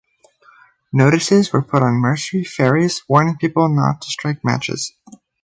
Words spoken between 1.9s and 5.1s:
Mersey ferries warning people not to strike matches.